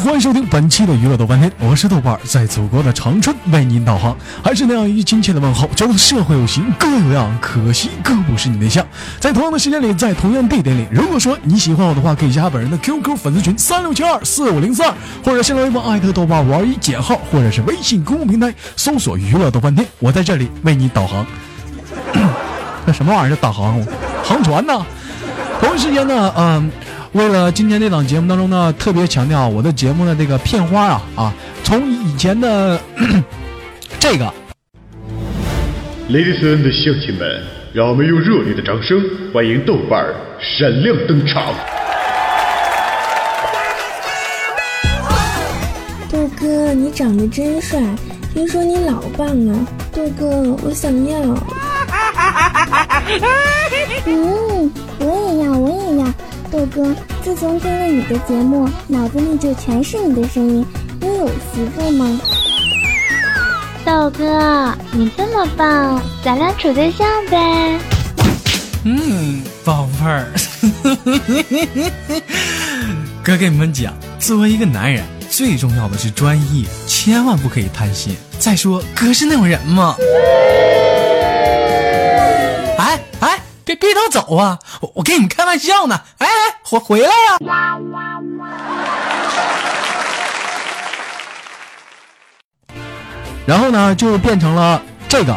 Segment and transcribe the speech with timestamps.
[0.00, 4.16] 欢迎收听本期的娱乐豆瓣天，我是豆瓣，在祖国的长春为您导航。
[4.42, 8.84] 还是那样一句亲切的问候，叫做社会有型哥有样，可惜哥不是你对象。
[9.20, 21.26] 在同样的时间里，在同样地点里，如果说你喜欢我的话，可以加本人的 QQ 粉丝群三六七二四五零三二，或者新浪微博艾特豆瓣五二一减号，或者是微信公众平台搜索娱乐豆瓣天，我在这里为你导航。
[22.86, 23.36] 这什么玩意儿？
[23.36, 23.78] 导航？
[24.24, 24.72] 航船呢？
[25.60, 26.70] 同一时间呢，嗯。
[27.12, 32.80] 为了今天这档节目当中呢，特别强调我的节目的这个片花啊啊，从以前的
[33.98, 34.32] 这个
[36.08, 37.42] ，Ladies and 乡亲们，
[37.74, 39.02] 让我们用热烈的掌声
[39.34, 41.52] 欢迎豆瓣儿闪亮登场。
[46.12, 47.80] 豆哥，你长得真帅，
[48.32, 50.26] 听说你老棒啊，豆哥，
[50.62, 51.18] 我想要。
[54.06, 54.72] 嗯，
[56.50, 60.66] 豆哥，自从听了你的节目，脑子里就全是你的声音。
[61.00, 62.20] 你有媳妇吗？
[63.84, 67.78] 豆哥，你这么棒，咱俩处对象呗。
[68.82, 70.32] 嗯，宝贝儿，
[73.22, 78.16] 哥跟你们讲，作为一个男人，最重要的是专一，千万不可以贪心。
[78.40, 79.94] 再说，哥是那种人吗？
[83.70, 84.58] 别别都走啊！
[84.80, 86.00] 我我跟你们开玩笑呢。
[86.18, 87.38] 哎哎，回回来呀！
[93.46, 95.36] 然后呢，就变成了这个。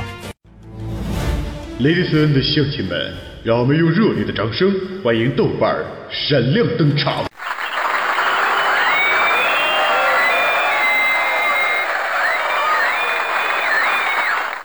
[1.80, 7.26] Ladies and 乡亲们，让我们用热烈的掌声欢迎豆瓣儿闪亮登场。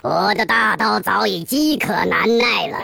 [0.00, 2.78] 我的大刀早已饥渴难耐了。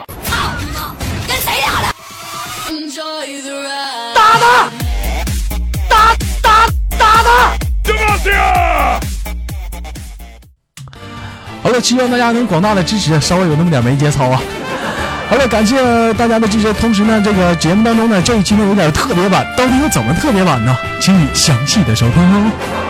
[4.14, 4.70] 打他！
[5.88, 6.66] 打打
[6.98, 7.30] 打他！
[11.62, 14.40] 好了，希望大家能广大的支持，稍微有那么点没节操啊！
[15.30, 16.72] 好了，感谢大家的支持。
[16.74, 20.76] 同时呢，这个节目当中呢，这一期呢有点特别版，到底又怎么特别版呢？
[21.00, 22.83] 请你详细的收听哦。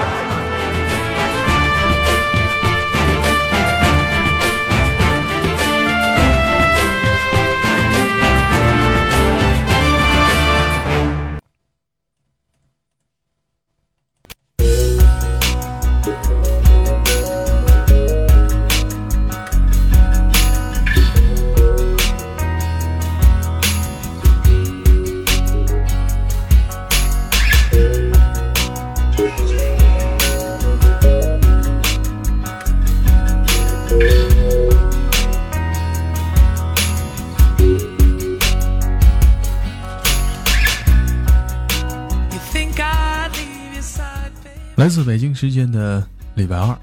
[44.77, 46.05] 来自北京时间的
[46.35, 46.77] 礼拜二，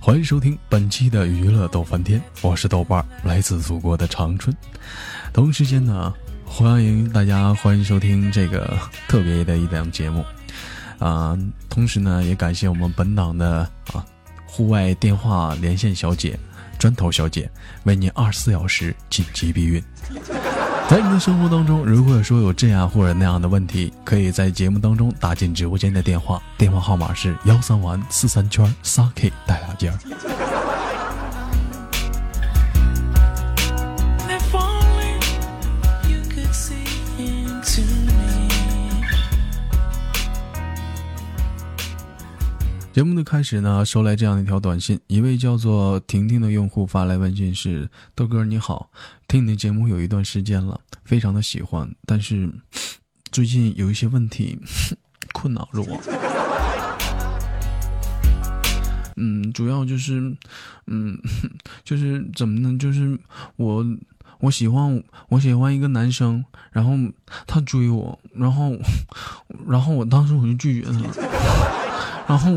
[0.00, 4.56] 欢迎收听本期的娱乐逗翻天，我是豆瓣，来自祖国的长春。
[5.30, 6.14] 同时间呢，
[6.46, 8.74] 欢迎大家欢迎收听这个
[9.06, 10.24] 特别的一档节目
[10.98, 11.36] 啊。
[11.68, 14.02] 同时呢，也感谢我们本档的啊
[14.46, 16.38] 户外电话连线小姐
[16.78, 17.50] 砖头小姐，
[17.84, 19.84] 为您二十四小时紧急避孕。
[20.90, 29.96] 在你的生活当中，如果说有这样或者那样的问题，可以在节目当中打进直播间的电话，电话号码是幺三完四三圈仨 K 带俩尖。
[42.92, 48.90] 节目的开始呢，收来这样一条短信，一位叫做婷婷的用户发来问讯是：豆哥你好，
[49.28, 52.50] 听你的节目有一段时间了，非常的喜欢，但是
[53.30, 54.58] 最近有一些问题
[55.32, 56.00] 困扰着我。
[59.14, 60.36] 嗯，主要就是，
[60.88, 61.16] 嗯，
[61.84, 62.76] 就是怎么呢？
[62.76, 63.16] 就是
[63.54, 63.86] 我
[64.40, 66.94] 我喜欢我喜欢一个男生，然后
[67.46, 68.76] 他追我，然后
[69.68, 71.14] 然后我当时我就拒绝他了，
[72.26, 72.50] 然后。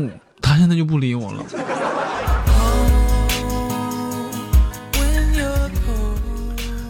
[0.44, 1.42] 他现在就不理我了。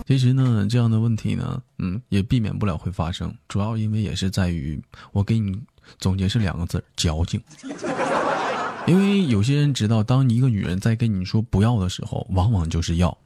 [0.06, 3.33] 其实呢，这样的问题呢，嗯，也避免不了会发生。
[3.49, 5.59] 主要因为也是在于，我给你
[5.99, 7.41] 总结是两个字：矫情。
[8.87, 13.17] 因为有些人知道，当一个女人在跟你说不要的时候，往往就是要。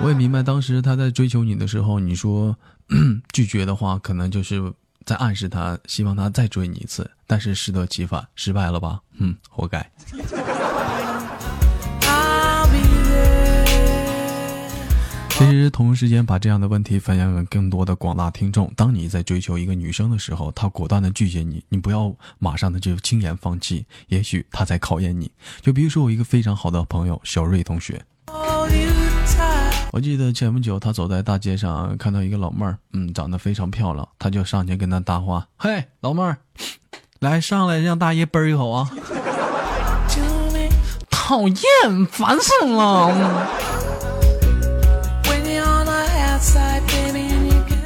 [0.00, 2.56] 我也明白，当时他在追求你的时候，你说
[3.32, 4.72] 拒绝的话，可能就是。
[5.04, 9.00] 在暗示他，希望他再追你一次，但是适得其反，失败了吧？
[9.18, 9.90] 嗯，活该。
[15.30, 18.72] 其 其实，同时间把这样的问题分享给更多的广大听众。
[18.76, 25.30] 当你在追求一个女生的时候，她果断的拒绝你，你不要马上的就轻言放弃，也许她在考验你。
[25.60, 28.00] 就比如说我一个非常好的朋友小瑞同学，
[29.92, 36.38] 我记得前不久他走在大街上，看到一个老妹儿，嗯，长得非常漂亮，他就上前跟她搭话：“嘿，老妹儿，
[37.20, 38.90] 来上来让大爷啵一口啊！”
[41.10, 43.14] 讨厌，烦死了。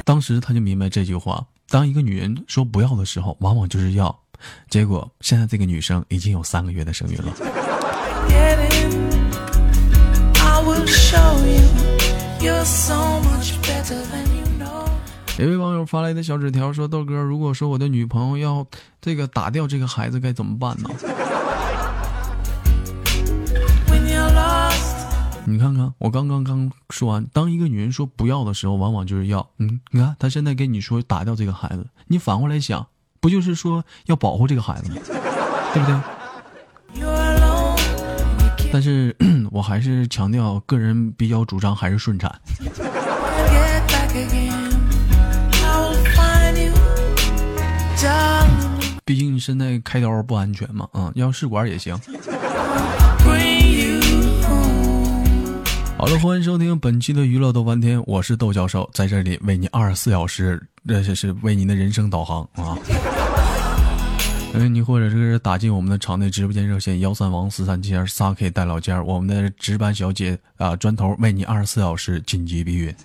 [0.05, 4.17] 当时他就明白这句话：当一个女人说不要的时候，往往就是要。
[4.69, 7.33] 结果现在这个女生已经有三个月的身孕了。
[15.39, 18.65] 有位网友发来的小纸条说：“豆哥，如果说我的女朋友要
[19.01, 20.89] 这个打掉这个孩子，该怎么办呢？”
[25.45, 29.47] 你看看，我刚刚刚说完，当一个女人说不要的时候，往往就是要。
[29.57, 32.85] 嗯，你看，她现在跟你说打掉这个孩子，你反过来想，
[33.19, 34.97] 不就是说要保护这个孩子吗？
[35.73, 36.16] 对不对？
[38.71, 39.15] 但是
[39.51, 42.33] 我还是强调，个人比较主张还是顺产。
[49.05, 51.97] 毕竟现在开刀不安全嘛，嗯，要试管也行。
[55.97, 62.77] 好了，欢迎收听本期的娱乐豆翻天，我是豆教授，在这里为你二十四小时，这是是为您的人生导航啊。
[64.59, 72.95] 嗯，你或者是打进我们的场内直播间热线幺三王四三七二三 K 带老尖我们的值班小姐啊，砖头为你二十四小时紧急避孕。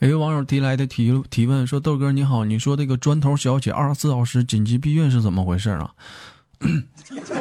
[0.00, 5.90] 有位网友提来的提提问说：“豆哥你好，你说这个砖头小姐二十四小时紧急避孕是怎么回事啊？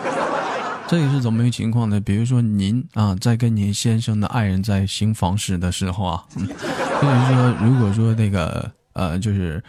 [0.90, 2.00] 这个是怎么一个情况呢？
[2.00, 9.64] 比如说您啊，在跟您先生的爱人在行房事的时候啊，嗯， 就是说如果说那个呃，就是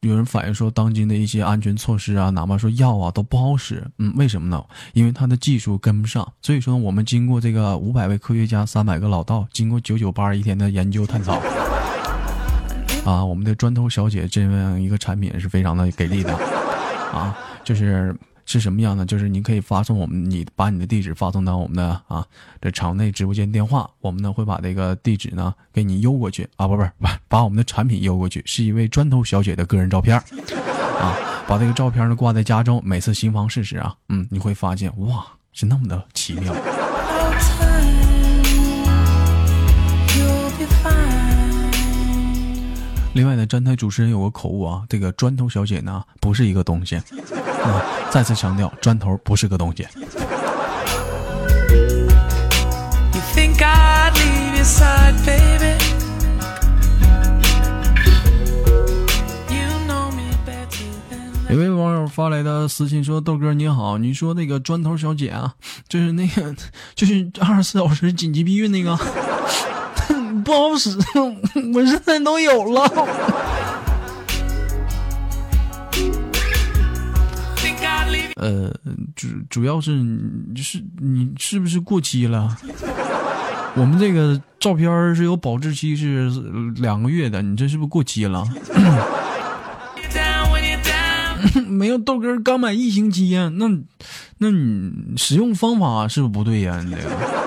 [0.00, 4.64] 有人反映说当今的一些安全措施啊，哪怕说药啊都不好使，嗯，为什么呢？
[4.92, 6.26] 因为它的技术跟不上。
[6.40, 11.42] 所以说我们经过这个五百位科学家、三百个老道，经过九九八十一天的研究探讨。”
[13.04, 16.32] 啊，我们的砖头小姐这样一个产品是非常的给力的，
[17.12, 18.14] 啊，就是
[18.48, 19.04] 是什么样的？
[19.04, 22.26] 就是您可以发送我们，你把你的地址发送到我们的啊
[22.62, 30.16] 这场内直播间电话，我们呢会把这个地址呢给你邮过去啊，不不把把我们的产品邮过去，是一位砖头小姐的个人照片，
[30.98, 31.14] 啊，
[31.46, 36.54] 把这个照片呢挂在家中，每次新房试试啊，嗯，你会发现哇，是那么的奇妙。
[43.18, 47.82] 另外呢，站台主持人有个口误啊，这个砖头小姐呢不是一个东西，啊，
[48.12, 49.84] 再次强调，砖头不是个东西。
[61.50, 65.54] 有位网友发来的私信说：“豆哥你好，你说那个砖头小姐啊，
[65.88, 66.54] 就是那个，
[66.94, 68.96] 就是二十四小时紧急避孕那个。”
[70.48, 70.88] 不好使，
[71.74, 72.80] 我现在都有了。
[78.36, 78.72] 呃，
[79.14, 80.02] 主主要是
[80.56, 82.56] 就是你是不是过期了？
[83.74, 86.30] 我们这个照片是有保质期是
[86.76, 88.42] 两个月的，你这是不是过期了？
[91.68, 93.66] 没有豆哥刚买一星期呀，那
[94.38, 96.82] 那你使用方法是不是不对呀？
[96.82, 97.37] 你这个。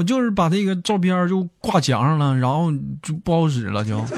[0.00, 4.00] 我就是把这个照片就挂墙上了，然后就不好使了，就。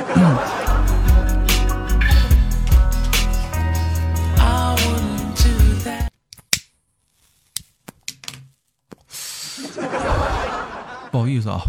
[11.11, 11.61] 不好意思啊，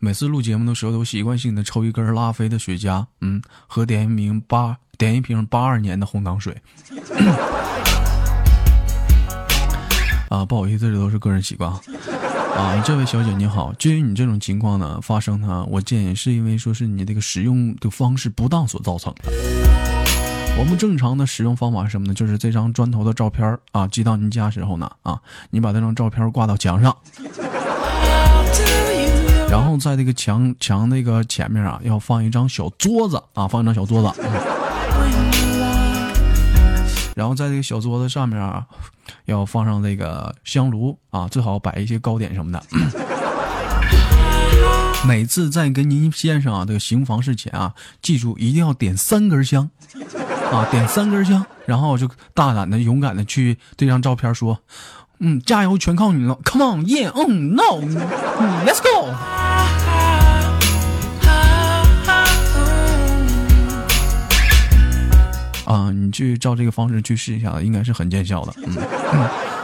[0.00, 6.56] 每次录节目的时候都习惯性的抽一根拉菲的雪茄，嗯，和点一瓶八点一瓶八二年的红糖水。
[10.28, 11.70] 啊，不好意思，这都是个人习惯。
[11.70, 11.80] 啊，
[12.56, 19.32] 啊这位小姐你好，至于你这种情况呢发生呢，我建议是因为说是你这个使用的方式不当所造成的。
[20.58, 22.14] 我们正常的使用方法是什么呢？
[22.14, 25.18] 就是这张砖头的照片啊，寄到您家时候呢，啊，
[25.50, 26.94] 你把这张照片挂到墙上，
[29.48, 34.20] 然后在这个墙墙那个前面啊，要放一张小桌子啊，放一张小桌子。
[37.20, 38.64] 然后在这个小桌子上面啊，
[39.26, 42.62] 要放上这个香炉啊，最好摆一些糕点什么的。
[45.06, 49.68] 每次在跟您先生啊这个行房事前啊，记住一定要点三根香
[50.50, 54.58] 啊，点三根香，然后就大胆的、勇敢的去对张照片说
[55.20, 59.12] ：“嗯，加油，全靠你了，Come on，yeah，嗯，no，let's go。”
[65.70, 68.52] 啊，你去照这个方式去试一下，应该是很见效的。
[68.66, 68.76] 嗯，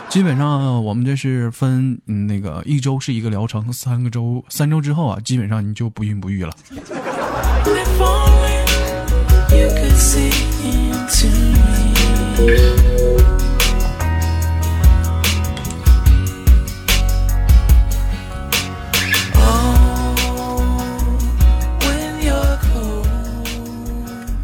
[0.08, 6.54] 基本上我们这是分那个一周是一个疗程，三个周三周之后啊，基本上你就不孕不育了。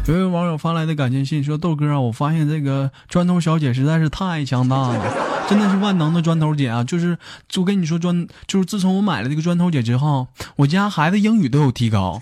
[0.05, 4.99] 有位网友发来的感情信说：“豆哥啊，我发现这个砖头小姐实在是太强大了，
[5.47, 6.83] 真的是万能的砖头姐啊！
[6.83, 7.17] 就是
[7.47, 12.21] 就跟你说砖，就是自从我买了这个砖头姐之后，我家孩子英语都有提高，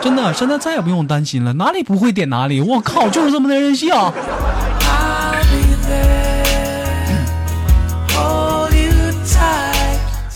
[0.00, 2.62] 真的，现在再也不用担心了，哪里不会点哪里。
[2.62, 3.90] 我靠，就是这么的任性。”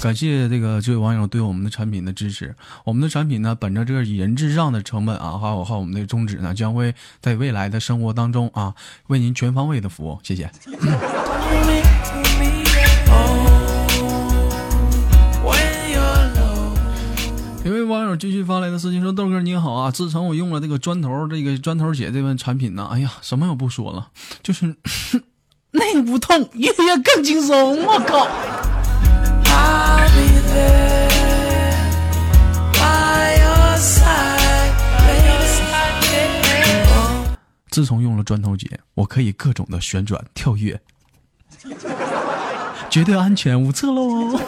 [0.04, 2.54] 感谢这个这位网友对我们的产品的支持。
[2.84, 8.74] 我们的产品呢，本着这个以人至上的成本啊，还有还有我们的宗旨呢，将会在未来的生活当中啊，
[9.06, 10.18] 为您全方位的服务。
[10.22, 10.50] 谢谢。
[17.64, 24.08] 有位网友继续发来的私信说：“豆哥你好啊，自从我用了这个砖头这个砖头姐这份产品呢，哎呀，什么也不说了，
[24.42, 24.66] 就是
[25.72, 27.82] 内不痛，月月更轻松。
[27.86, 28.28] 我靠！”
[37.70, 40.80] 自从用了砖头姐，我可以各种的旋转跳跃，
[42.88, 44.38] 绝对安全无测喽。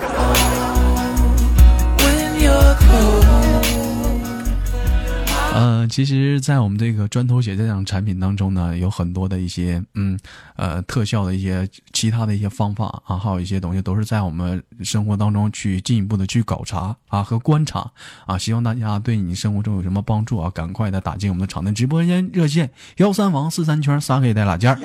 [5.57, 10.19] 呃，其实，在我们这个砖头姐这样产品当中呢，有很多的一些嗯
[10.57, 17.91] 呃特效的一些其他的一些方法啊，还有一些东西都是在我们生活当中去进一步的去考察啊和观察
[18.27, 18.37] 啊。
[18.37, 24.79] 希望大家对你生活中有什么帮助啊，赶快的打进我们的场内直播间热线幺三王四三圈撒给带拉件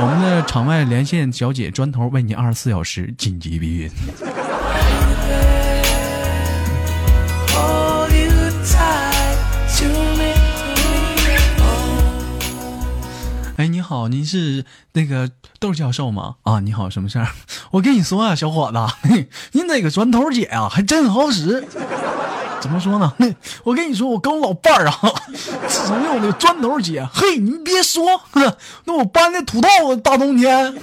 [0.00, 3.90] 我们的场外连线小姐砖头为你二十四小时紧急避孕。
[14.08, 16.36] 您是那个豆教授吗？
[16.42, 17.28] 啊，你好，什么事儿？
[17.72, 19.08] 我跟你说啊，小伙子，
[19.52, 21.66] 您那个砖头姐啊，还真好使。
[22.60, 23.12] 怎么说呢？
[23.62, 24.98] 我跟你说，我跟我老伴儿啊，
[25.68, 28.18] 自从用那个砖头姐，嘿，您别说，
[28.84, 30.74] 那我搬那土豆，大冬天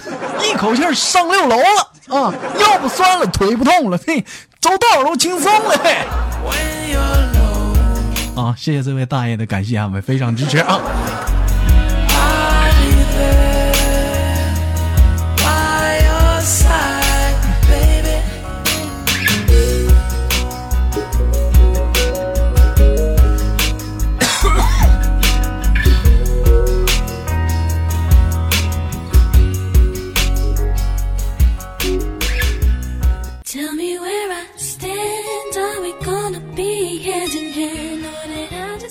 [0.44, 4.24] 一口气上六楼了啊，腰不酸了，腿不痛了，嘿，
[4.60, 5.98] 走道都轻松了，嘿。
[8.36, 10.80] 啊，谢谢这位大爷的感谢安慰，非常支持啊。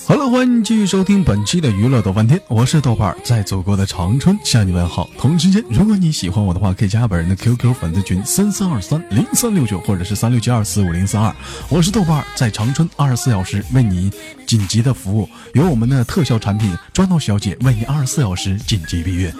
[0.05, 5.09] 好了，欢迎继续收听本期的娱乐豆翻天，我是豆瓣，在祖国的长春向你问好。
[5.17, 11.33] 同时间，如果你喜欢我的话，可以加本人的 QQ 粉丝群三三二三零三六九，或者是三六七二四五零三二。
[11.69, 14.11] 我是豆瓣，在长春二十四小时为你
[14.45, 19.31] 紧急的服务，有我们的特效产品砖头小姐为你二十四小时紧急避孕。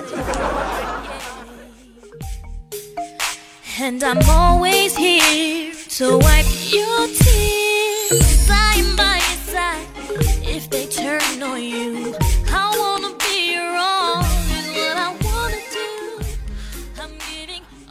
[3.80, 7.61] And I'm always here to wipe your tears.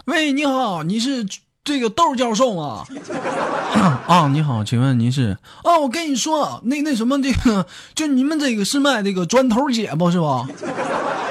[0.07, 1.25] 喂，你好，你是
[1.63, 2.85] 这个豆教授吗？
[4.07, 5.37] 啊，你好，请问您是？
[5.63, 10.47] 啊，我跟你说，那那什么，这个 就你们这个是卖这个砖头姐不是吧？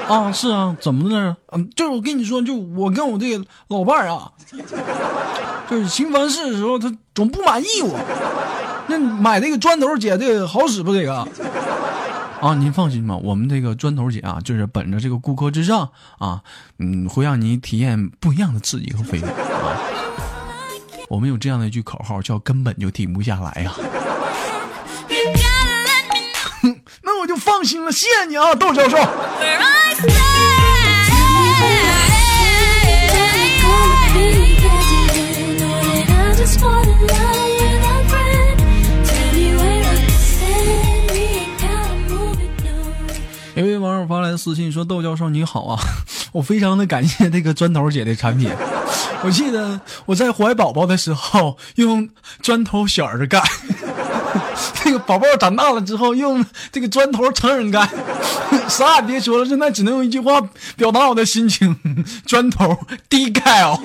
[0.08, 1.36] 啊，是啊，怎么了？
[1.52, 4.30] 嗯，就是我跟你说，就我跟我这个老伴儿啊，
[5.68, 7.98] 就是新房事的时候，他总不满意我。
[8.86, 10.92] 那买这个砖头姐这个好使不？
[10.92, 11.26] 这个
[12.40, 16.42] 啊，您放心吧，我们这个砖头姐啊，就是本着这个顾客至上啊，
[16.78, 19.76] 嗯，会让你体验不一样的刺激和飞跃啊。
[21.10, 23.74] 我们有这样的一句口号，叫根本就停不下来呀。
[27.02, 28.96] 那我就放心了，谢谢你啊，窦教授。
[44.30, 45.80] 来私私信说：“窦教授你好啊，
[46.32, 48.48] 我非常的感谢这个砖头姐的产品。
[49.22, 52.08] 我记得我在怀宝宝的时候用
[52.40, 53.42] 砖头小儿干，
[54.82, 57.88] 这个宝宝长大了之后用这个砖头成人干，
[58.68, 60.40] 啥也别说了，现在只能用一句话
[60.76, 61.76] 表达我的心情：
[62.24, 63.78] 砖头低钙哦。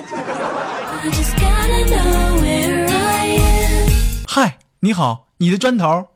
[4.28, 6.06] 嗨，你好，你的砖头。”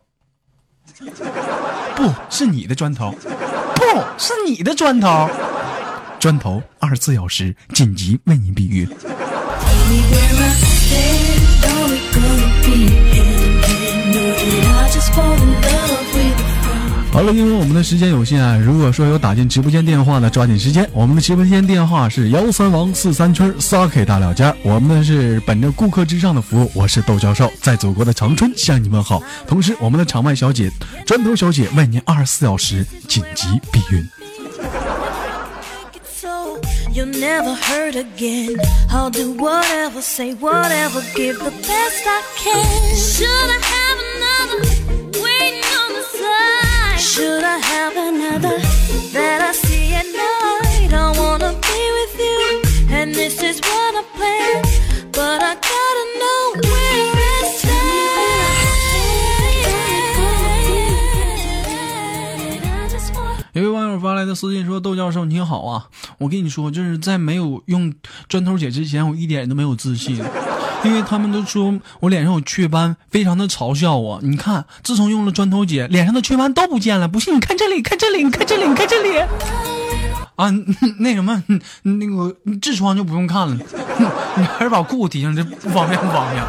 [1.97, 3.39] 不是你的砖头，不
[4.18, 5.28] 是你的砖头，
[6.18, 8.88] 砖头二十四小时紧急为您避孕。
[17.12, 20.88] 好了，因为我们的时间有限啊，如果说有打进直播间电话的，抓紧时间。
[20.93, 26.71] 我们的直播间电话是幺三王四三春仨 K 大料家，我们是本着顾客至上的服务。
[26.73, 29.21] 我是窦教授，在祖国的长春向你们好。
[29.47, 30.71] 同时，我们的场外小姐
[31.05, 34.09] 砖头小姐为您二十四小时紧急避孕。
[43.00, 44.10] Should I have
[47.21, 48.57] do i have another
[49.12, 50.91] that I see at night?
[50.91, 52.62] I wanna be with you,
[52.97, 54.62] and this is what I plan.
[55.12, 57.12] But I gotta know where
[57.43, 57.81] it's at.
[63.53, 67.93] 有位网友发来的私信说：“窦教授你好啊，我跟你说，就是在没有用
[68.29, 70.19] 砖头姐之前，我一点都没有自信。”
[70.83, 74.19] 因为他们都说我脸上有雀斑，非常的嘲笑我。
[74.23, 77.07] 你看，自从用了砖头姐，脸上的雀斑都不见了。
[77.07, 79.19] 不信你看这里，看这里，你看这里，你看这里。
[80.37, 80.51] 啊，
[81.01, 81.43] 那什么，
[81.83, 83.57] 那个痔疮就不用看了，
[84.37, 86.43] 你还是把裤子提上，这不方便不方便？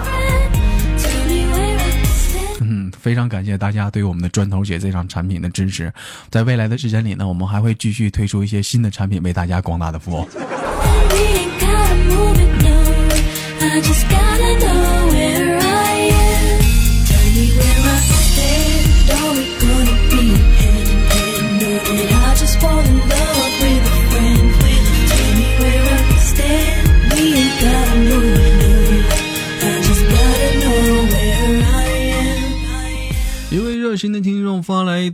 [2.61, 5.91] 嗯，非常感谢大家对我们的砖头姐这场产品的支持。
[6.29, 10.25] 在未来的时间里呢，我们还会继续推出一些新的产品，为大家广大的服务。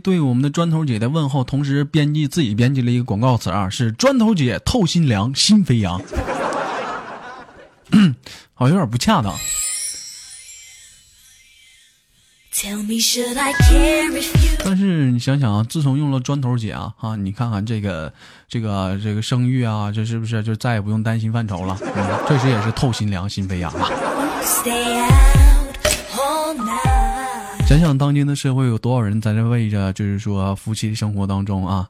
[0.08, 6.00] 对我们的砖头姐的问候，同时编辑自己编辑了一个广告词啊，是砖头姐透心凉，心飞扬。
[8.54, 9.34] 好像有点不恰当。
[14.64, 18.10] 但是你想想啊，自从用了砖头姐啊，哈，你看看这个
[18.48, 21.76] 这个这个声誉啊，这是不是就再也不用担心犯愁了？
[21.82, 23.90] 嗯，确实也是透心凉，心飞扬啊。
[27.68, 31.86] 想想当今的社会，有多少人在这为着就是说夫妻的生活当中啊。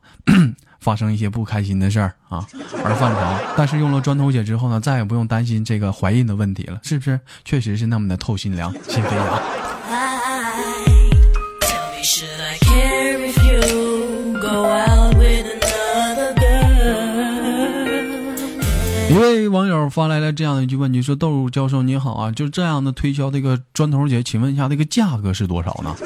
[0.81, 2.45] 发生一些不开心的事儿啊，
[2.85, 3.55] 而犯愁。
[3.57, 7.19] 但是用了砖头姐之后呢，再也不用担心这个怀孕的问题了，是不是？
[7.45, 9.43] 确实是那么的透心凉，心飞扬。
[19.11, 25.97] 一位网友发来了这样的一句问题，说：“豆教授你好啊，就这样的推销这个砖头姐，请问一下，这个价格是多少呢？”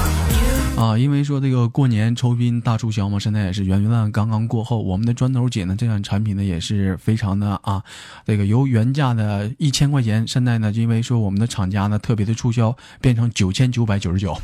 [0.76, 7.82] 啊，因为说这个过年酬宾大促销嘛，现在也是元旦刚刚过后，我们的砖头姐呢这款产品呢也是非常的啊，
[8.26, 14.36] 这个由原价的一千块钱，现在呢因为说我们的厂家呢特别的促销，变成九千九百九十九。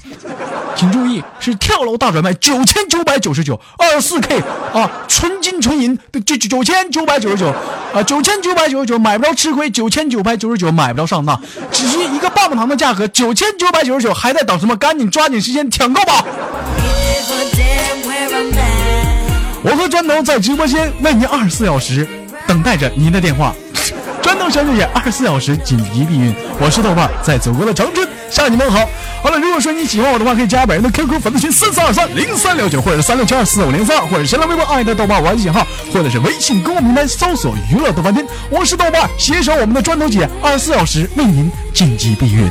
[0.77, 7.49] 请注意，是跳楼大转卖，九千九百九十九，二四 K 啊，纯金纯银，九九千九百九十九
[7.93, 14.75] 啊，九千九百九十九买不着吃亏，九千九百九十九买不着上当，只是一个棒棒糖的价格，九千九百九十九，还在等什么？
[14.77, 16.25] 赶紧抓紧时间抢购吧！
[19.63, 22.07] 我和砖头在直播间为您二十四小时
[22.47, 23.55] 等待着您的电话，
[24.21, 28.89] 砖头小姐姐二十四小时紧急避孕，我是豆瓣，在祖国的长春向你们好。
[29.23, 38.27] 好了，如果说你喜欢我的话，可以加本人的 QQ 粉丝群四四二三零三六九，或者三六七二四五零三二，或者新浪微博爱的豆瓣玩信号，或者是微信公众平台搜索娱乐豆瓣天。
[38.51, 42.51] 我是豆瓣，携手我们的砖头姐，二十四小时为您紧急避孕。